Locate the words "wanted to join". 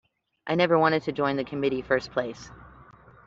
0.79-1.35